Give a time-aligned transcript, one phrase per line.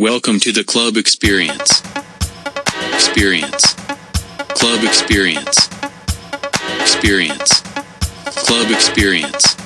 [0.00, 1.82] Welcome to the club experience.
[2.94, 3.74] Experience.
[4.54, 5.68] Club experience.
[6.80, 7.62] Experience.
[8.46, 9.56] Club experience.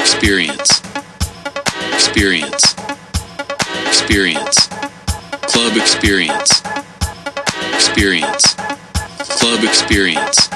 [0.00, 0.82] Experience.
[1.94, 2.74] Experience.
[3.86, 4.66] Experience.
[5.46, 6.62] Club experience.
[7.74, 8.54] Experience.
[9.38, 10.48] Club experience.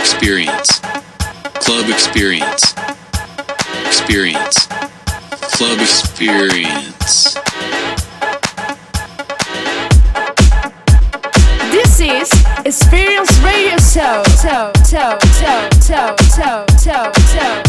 [0.00, 0.80] Experience.
[1.60, 2.74] Club experience.
[3.84, 4.68] Experience.
[5.52, 7.47] Club experience.
[14.48, 17.67] toe, toe, toe, toe, toe, toe, toe.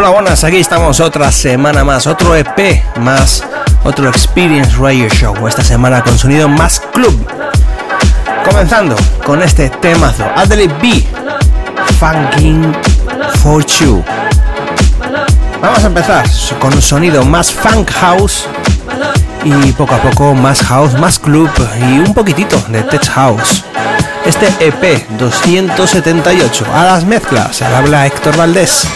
[0.00, 3.44] Hola, buenas, aquí estamos otra semana más, otro EP más,
[3.84, 7.28] otro Experience Radio Show, esta semana con sonido más club.
[8.42, 11.06] Comenzando con este temazo, Adelaide B,
[11.98, 12.74] Funking
[13.42, 14.02] for You.
[15.60, 16.24] Vamos a empezar
[16.58, 18.46] con un sonido más funk house
[19.44, 23.66] y poco a poco más house, más club y un poquitito de tech house.
[24.24, 28.88] Este EP 278 a las mezclas, habla Héctor Valdés.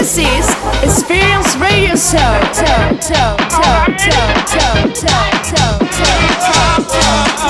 [0.00, 0.48] This is
[0.82, 2.16] Experience Radio Show.
[2.56, 7.49] Toe, toe, toe, toe, toe, toe, toe, toe, toe, toe, toe.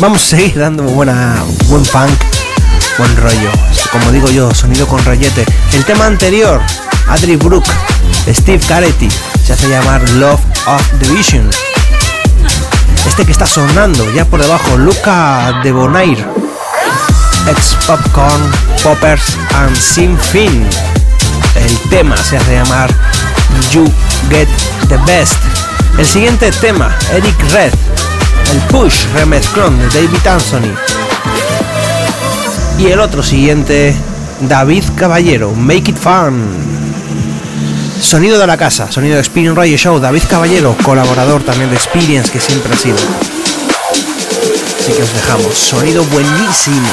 [0.00, 2.10] Vamos a seguir dando buena, buen funk,
[2.98, 3.50] buen rollo.
[3.92, 5.44] Como digo yo, sonido con rollete.
[5.72, 6.60] El tema anterior,
[7.08, 7.64] Adri Brook,
[8.28, 9.08] Steve Caretti,
[9.44, 11.48] se hace llamar Love of Division.
[13.06, 16.24] Este que está sonando ya por debajo, Luca de Bonaire,
[17.48, 18.50] ex Popcorn,
[18.82, 20.66] Poppers and Sin Fin.
[21.54, 22.90] El tema se hace llamar
[23.72, 23.84] You
[24.30, 24.48] Get
[24.88, 25.38] the Best.
[25.98, 27.72] El siguiente tema, Eric Red,
[28.50, 30.74] el Push remezclón de David Anthony.
[32.78, 33.94] Y el otro siguiente,
[34.40, 36.42] David Caballero, Make It Fun.
[38.00, 42.30] Sonido de la casa, sonido de Experience Radio Show, David Caballero, colaborador también de Experience
[42.30, 42.96] que siempre ha sido.
[44.80, 46.88] Así que os dejamos, sonido buenísimo,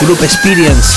[0.00, 0.94] Group Experience.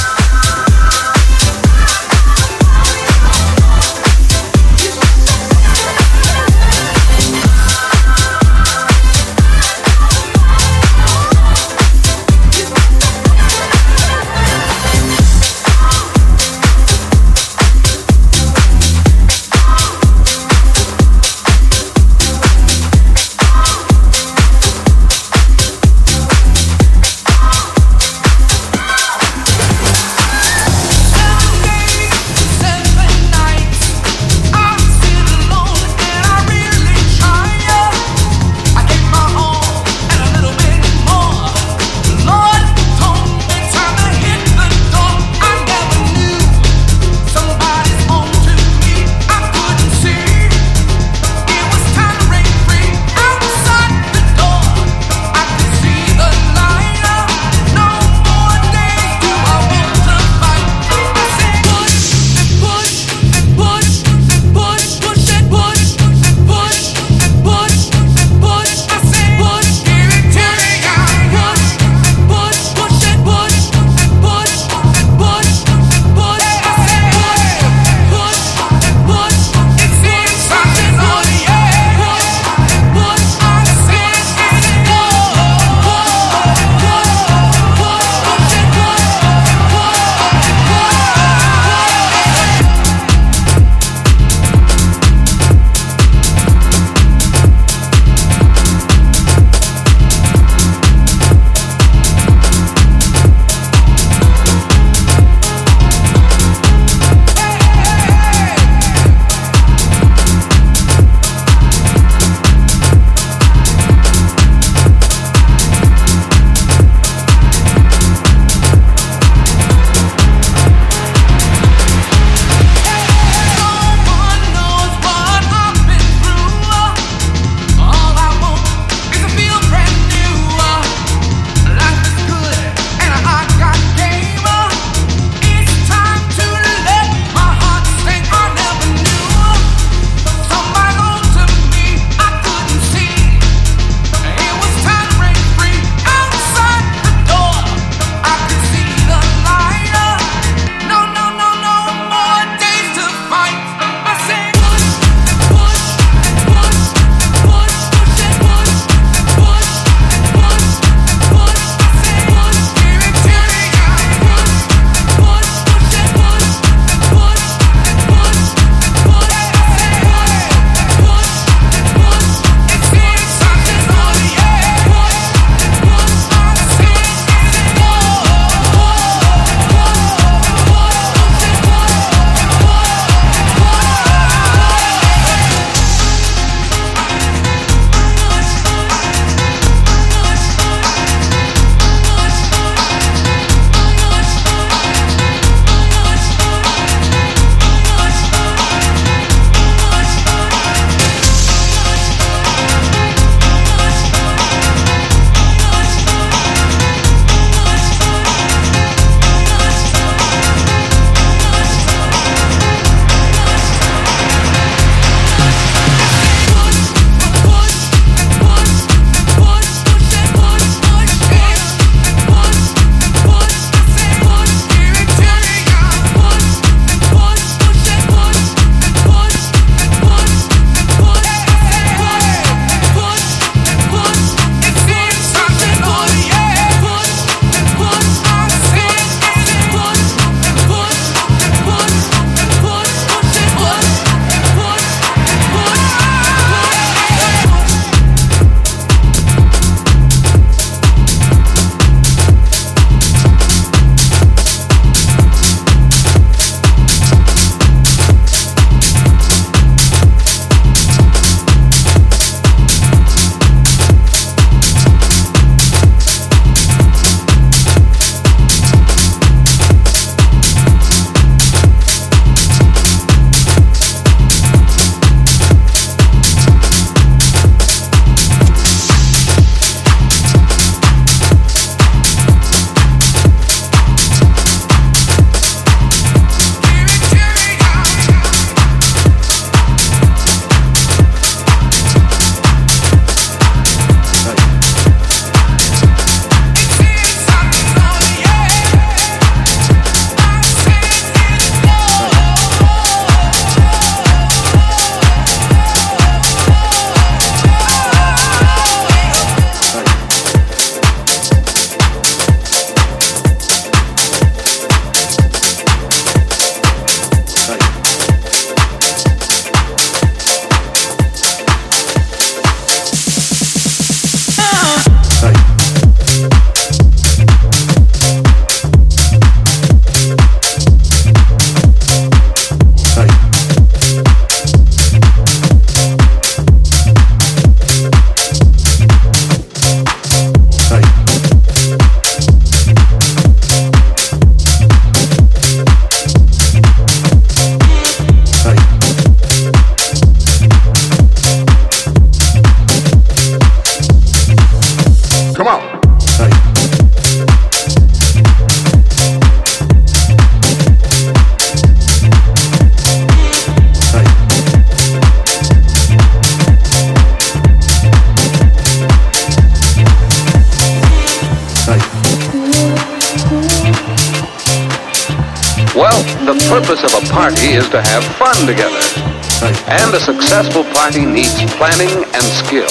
[380.26, 382.66] Successful party needs planning and skill.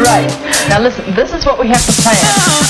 [0.00, 0.26] Right.
[0.66, 2.65] Now listen, this is what we have to plan.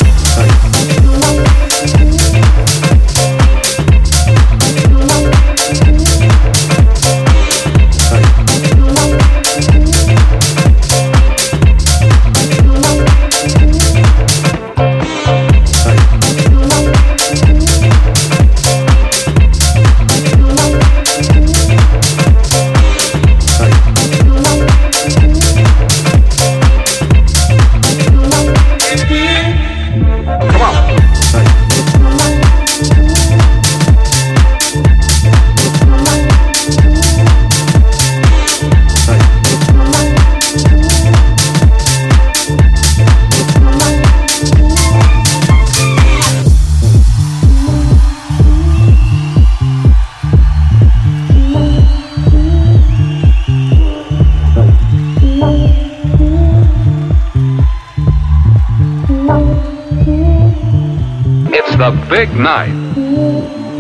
[62.09, 62.73] Big night.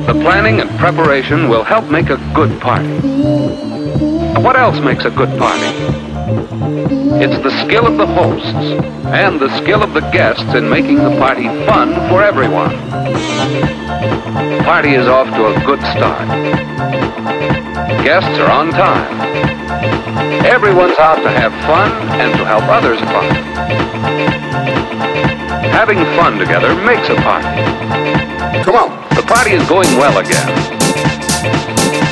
[0.07, 2.89] The planning and preparation will help make a good party.
[4.41, 5.71] What else makes a good party?
[7.23, 8.47] It's the skill of the hosts
[9.07, 12.71] and the skill of the guests in making the party fun for everyone.
[14.59, 16.27] The party is off to a good start.
[18.05, 19.17] Guests are on time.
[20.45, 24.47] Everyone's out to have fun and to help others fun.
[25.73, 27.49] Having fun together makes a party.
[28.63, 28.91] Come on.
[29.17, 30.49] The party is going well again.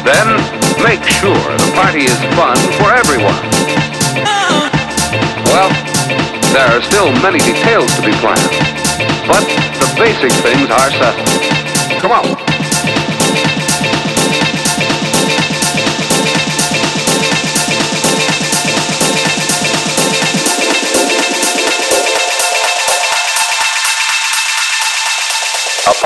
[0.04, 0.26] Then
[0.82, 3.36] make sure the party is fun for everyone.
[5.52, 5.70] Well,
[6.52, 8.40] there are still many details to be planned,
[9.28, 9.44] but
[9.80, 12.00] the basic things are settled.
[12.00, 12.53] Come on.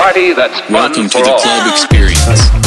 [0.09, 1.39] Party that's fun Welcome to the all.
[1.39, 2.58] club experience.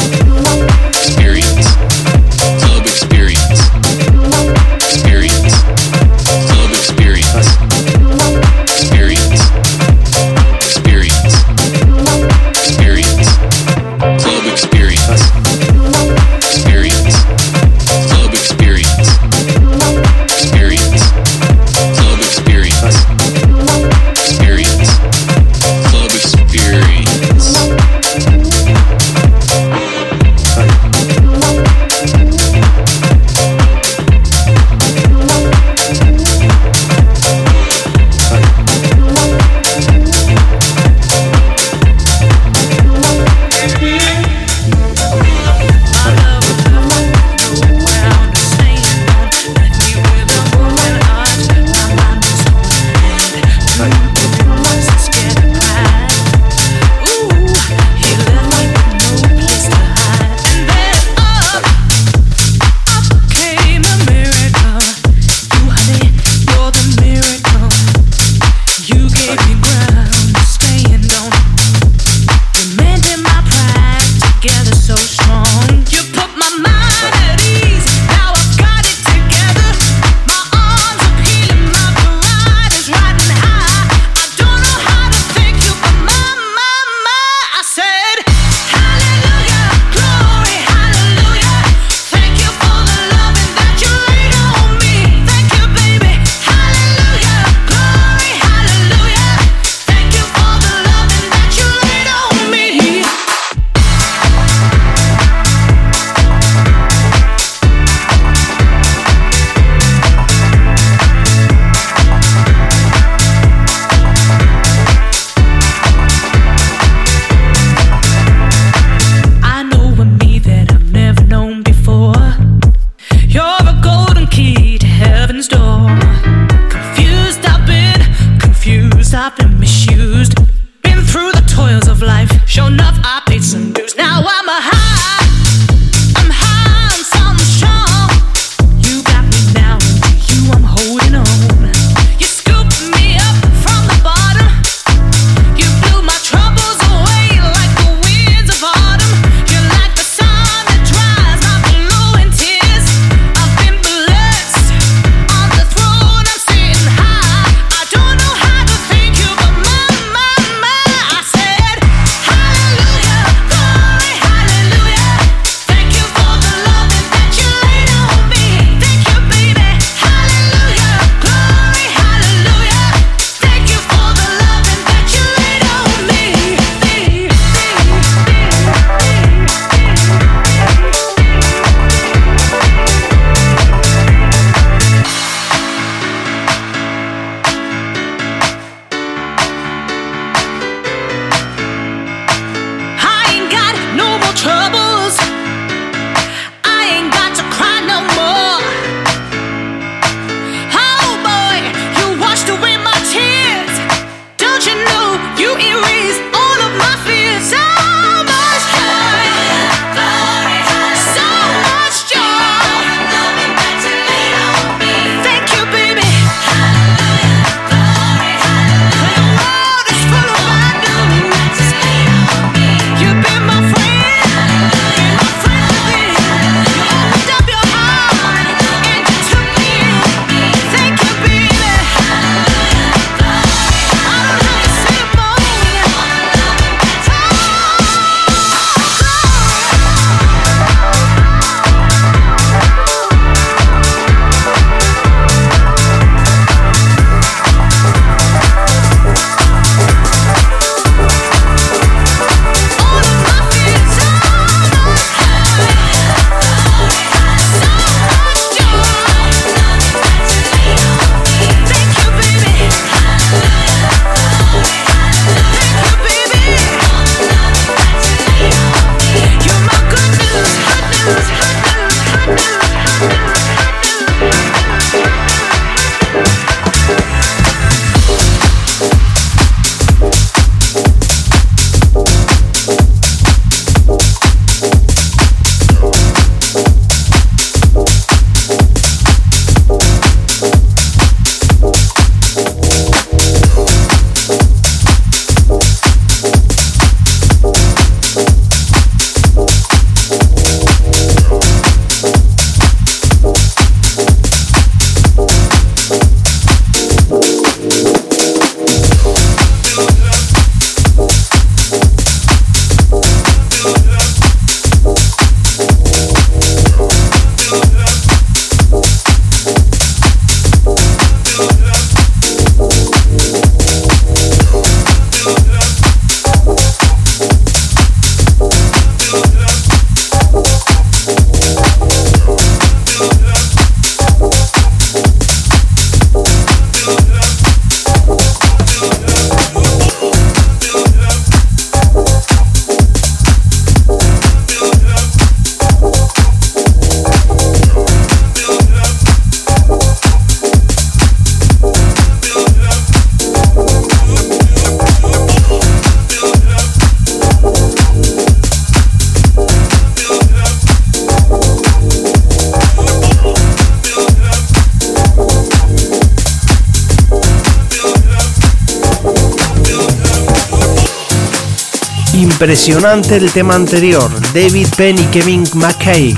[372.43, 376.13] Impresionante el tema anterior, David Penn y Kevin McKay,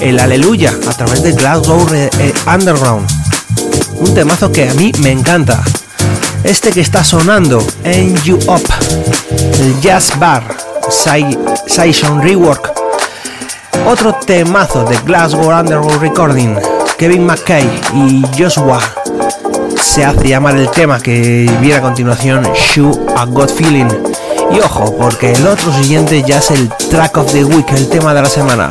[0.00, 2.10] el Aleluya a través de Glasgow eh,
[2.52, 3.08] Underground.
[3.94, 5.62] Un temazo que a mí me encanta.
[6.42, 8.64] Este que está sonando, En You Up,
[9.60, 10.42] el Jazz Bar,
[11.68, 12.72] Session Rework.
[13.86, 16.56] Otro temazo de Glasgow Underground Recording,
[16.98, 18.80] Kevin McKay y Joshua.
[19.80, 24.09] Se hace llamar el tema que viene a continuación, Shoe a God Feeling.
[24.52, 28.12] Y ojo, porque el otro siguiente ya es el track of the week, el tema
[28.14, 28.70] de la semana.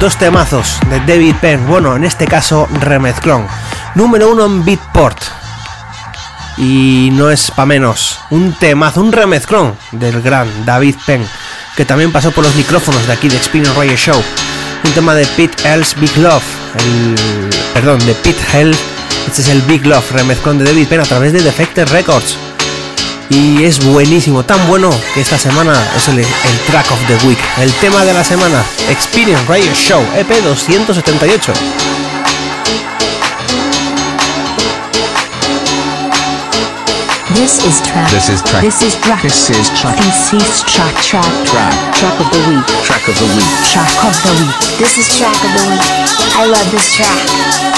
[0.00, 3.46] Dos temazos de David Penn, bueno, en este caso remezclón.
[3.94, 5.18] Número uno en Beatport.
[6.56, 11.26] Y no es para menos, un temazo, un remezclón del gran David Penn,
[11.76, 14.22] que también pasó por los micrófonos de aquí de Experience Radio Show.
[14.84, 16.44] Un tema de Pete Hell's Big Love,
[16.78, 18.76] el, perdón, de Pete Hell,
[19.26, 22.36] este es el Big Love, remezclón de David Penn a través de Defected Records
[23.30, 26.26] y es buenísimo, tan bueno que esta semana es el, el,
[26.66, 31.52] track of the week, el tema de la semana, Experience Radio Show, EP 278.
[37.34, 38.10] This is track.
[38.10, 38.62] This is track.
[38.62, 39.22] This is track.
[39.22, 39.96] This is track.
[39.96, 40.94] This is track.
[41.04, 41.24] Track.
[41.46, 41.94] Track.
[41.94, 42.66] Track of the week.
[42.82, 43.46] Track of the week.
[43.70, 44.78] Track of the week.
[44.78, 45.84] This is track of the week.
[46.34, 47.77] I love this track.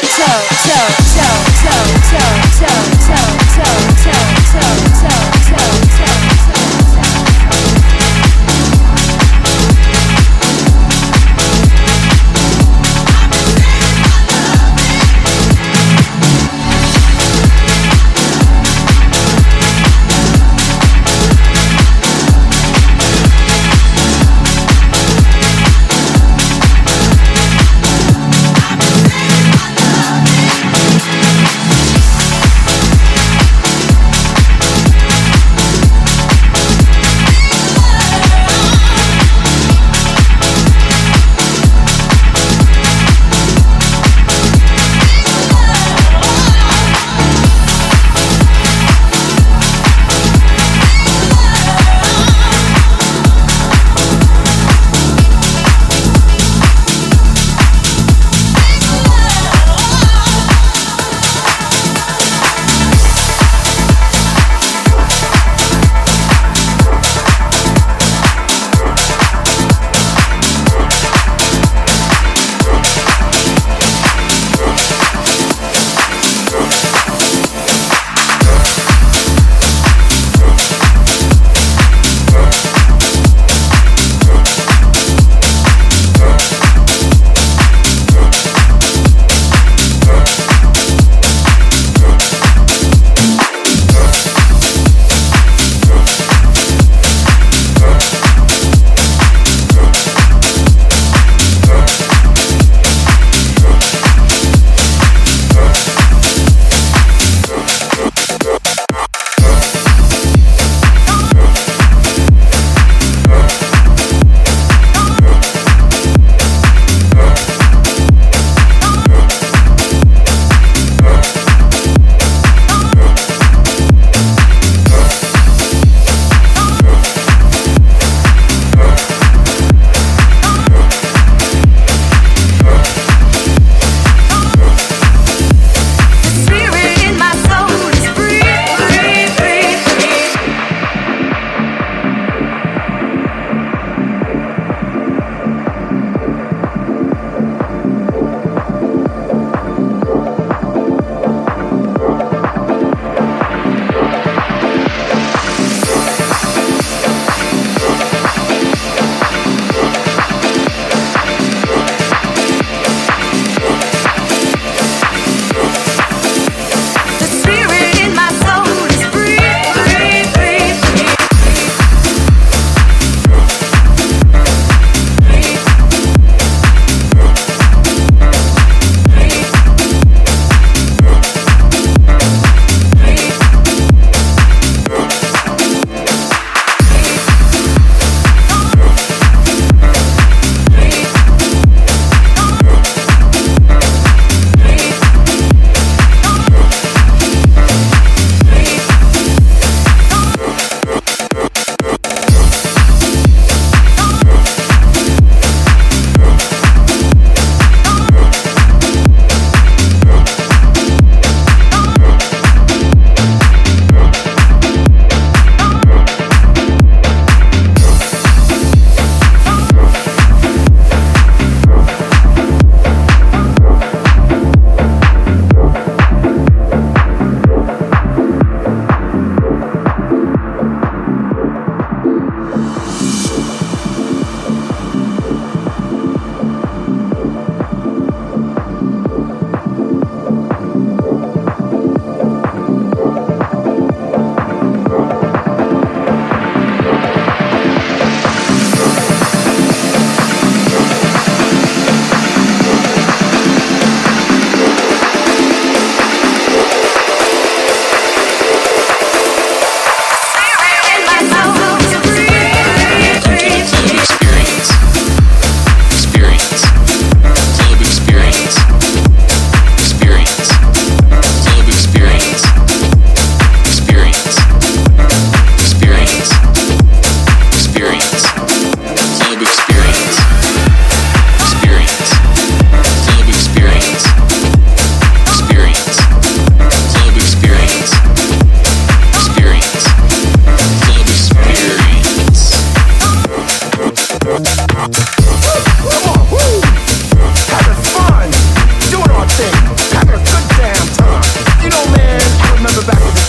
[0.00, 1.39] toe, toe, toe.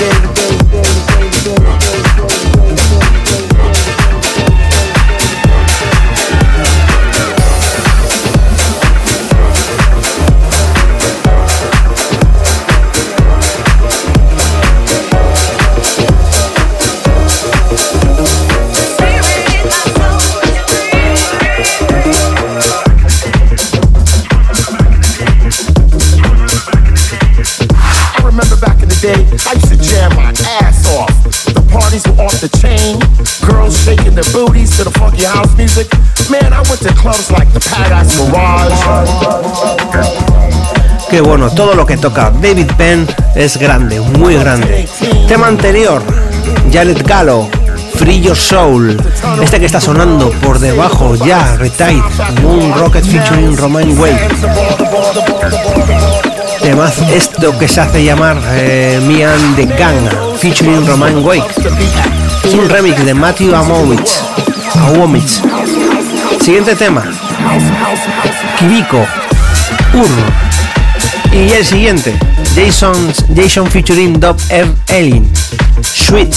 [0.01, 0.30] Yeah.
[41.11, 43.05] Qué bueno, todo lo que toca David Penn
[43.35, 44.87] es grande, muy grande.
[45.27, 46.01] Tema anterior,
[46.71, 47.49] Janet Gallo,
[47.95, 48.95] Free Your Soul.
[49.41, 52.01] Este que está sonando por debajo, ya, Retired,
[52.41, 54.25] Moon Rocket featuring Romain Wade.
[56.61, 60.07] Además, esto que se hace llamar eh, Me and the Gang,
[60.37, 61.43] featuring Romain Wade.
[62.45, 64.21] Es un remix de Matthew Amowitz.
[66.39, 67.03] Siguiente tema.
[68.57, 69.05] Kiriko.
[69.93, 70.50] Ur.
[71.33, 72.17] Y el siguiente.
[72.55, 74.69] Jason, Jason featuring Dub R.
[74.89, 75.31] Elin.
[75.81, 76.33] Sweet.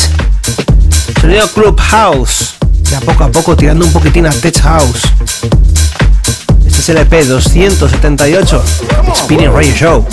[1.20, 2.54] Sonido Clubhouse.
[2.90, 5.02] Ya poco a poco tirando un poquitín a Tech House.
[6.64, 8.62] Este es el EP 278.
[9.08, 10.06] Experience Radio Show.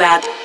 [0.00, 0.39] that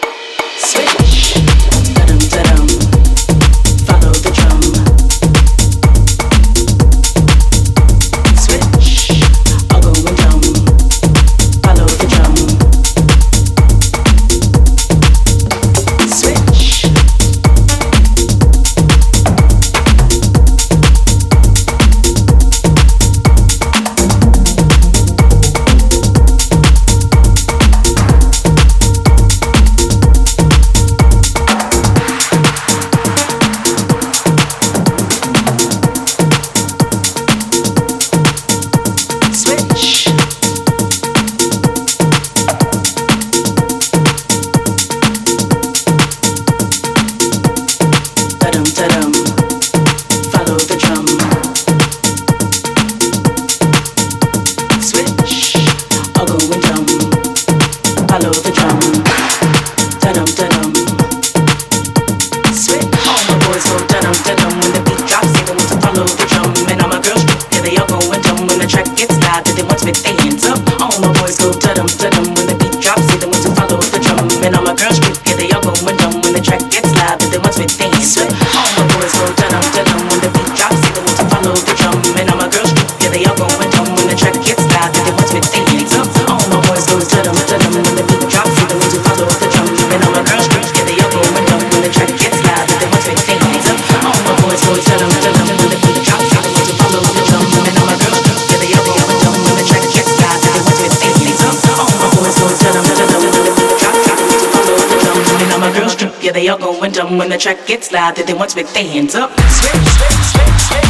[107.25, 109.31] when the track gets loud, they want to with their hands up.
[109.31, 110.85] Switch, switch,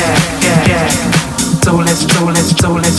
[0.00, 0.88] yeah, yeah, yeah.
[1.64, 2.89] So let's, so let's, so let's.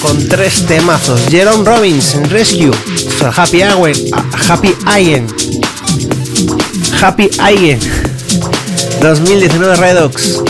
[0.00, 1.20] Con tres temazos.
[1.30, 2.72] Jerome Robbins en Rescue,
[3.36, 3.92] Happy Hour,
[4.48, 5.28] Happy Ayen,
[7.00, 7.78] Happy Ayen,
[9.00, 10.42] 2019 Redox.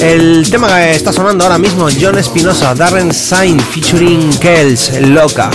[0.00, 5.50] El tema que está sonando ahora mismo, John Espinosa, Darren Sain featuring Kells, Loca,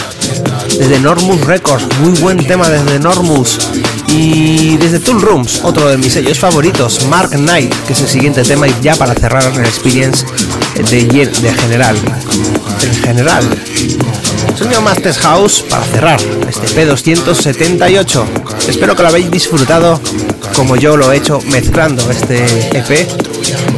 [0.78, 3.60] desde Normus Records, muy buen tema desde Normus.
[4.10, 8.44] Y desde Tool Rooms, otro de mis sellos favoritos, Mark Knight, que es el siguiente
[8.44, 10.26] tema y ya para cerrar el experience
[10.84, 11.98] de, de general.
[12.82, 13.44] En general.
[14.56, 16.20] Sonido Masters House para cerrar
[16.50, 18.26] este P278.
[18.68, 20.02] Espero que lo habéis disfrutado
[20.56, 22.44] como yo lo he hecho mezclando este
[22.76, 23.08] EP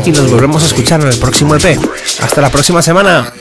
[0.05, 1.77] y nos volvemos a escuchar en el próximo EP.
[2.21, 3.33] Hasta la próxima semana.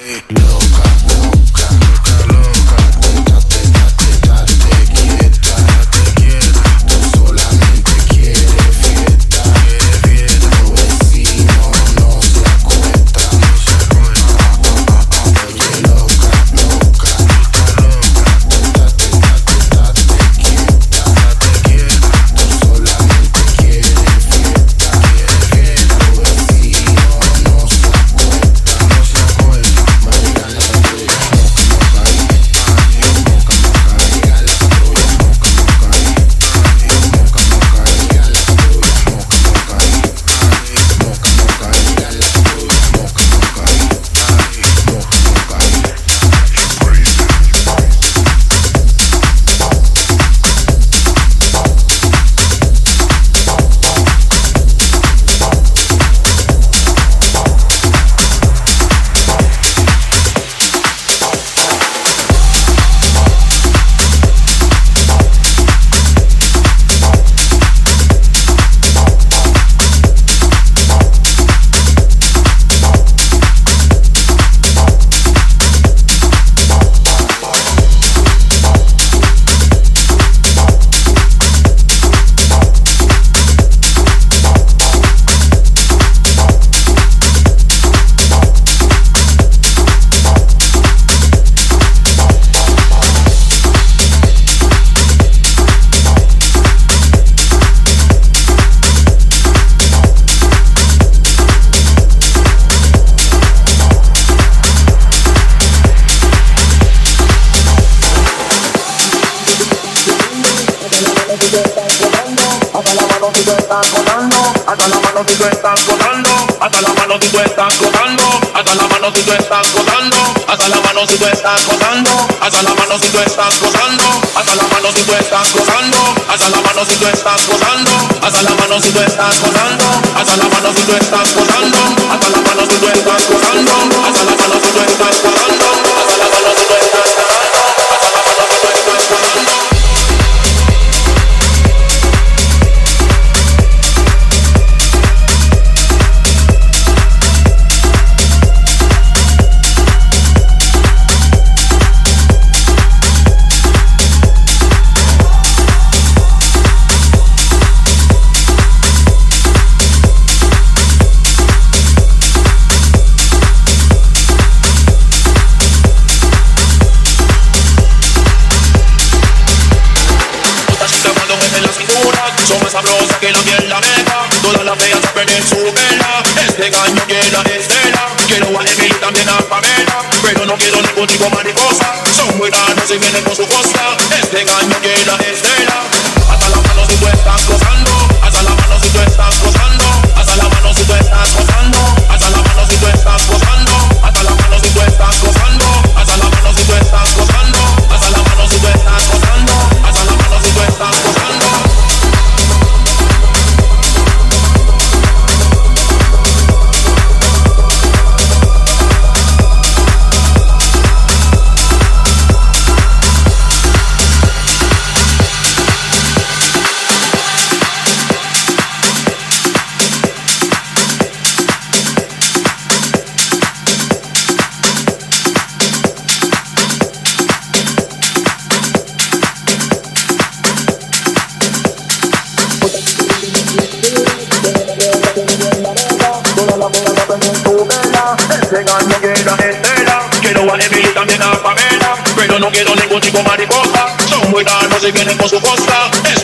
[132.81, 133.98] Vienen con su costa.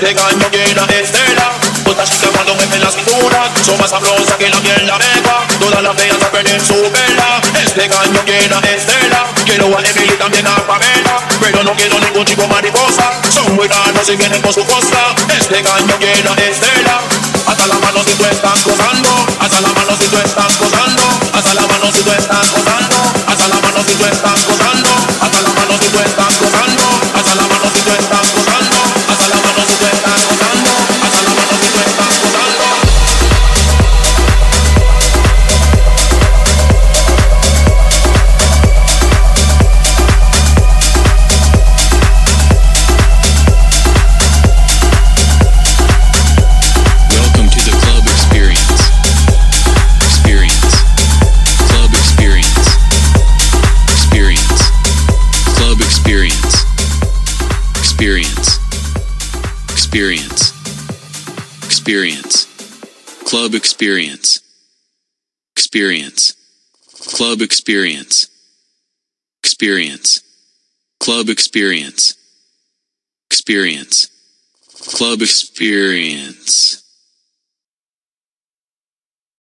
[0.05, 1.50] Este gallo llena estela.
[1.86, 5.82] Nota chica cuando mueve la cintura Son más sabrosas que la miel la mega Todas
[5.82, 7.40] las feas aprenden su vela.
[7.64, 11.24] Este caño llena estela Quiero a Emily también a Pamela.
[11.40, 15.14] Pero no quiero ningún chico mariposa Son muy raros y vienen por su costa.
[15.40, 17.00] Este caño llena estela
[17.46, 21.02] hasta la mano si tú estás gozando, hasta la mano si tú estás gozando,
[21.34, 22.96] hasta la mano si tú estás gozando,
[23.28, 24.90] hasta la mano si tú estás gozando,
[25.20, 26.84] hasta la mano si tú estás gozando,
[63.45, 64.40] Club experience.
[65.55, 66.34] Experience.
[67.14, 68.26] Club experience.
[69.42, 70.22] Experience.
[70.99, 72.14] Club experience.
[73.30, 74.09] Experience.
[74.97, 76.84] Club experience.